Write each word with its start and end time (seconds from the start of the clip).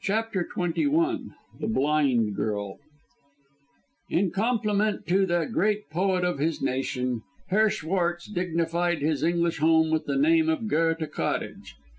CHAPTER 0.00 0.48
XXI 0.56 1.34
THE 1.60 1.66
BLIND 1.66 2.34
GIRL 2.34 2.78
In 4.08 4.30
compliment 4.30 5.06
to 5.08 5.26
the 5.26 5.44
great 5.44 5.90
poet 5.90 6.24
of 6.24 6.38
his 6.38 6.62
nation, 6.62 7.20
Herr 7.48 7.68
Schwartz 7.68 8.24
dignified 8.26 9.02
his 9.02 9.22
English 9.22 9.58
home 9.58 9.90
with 9.90 10.06
the 10.06 10.16
name 10.16 10.48
of 10.48 10.68
Goethe 10.68 11.10
Cottage. 11.12 11.76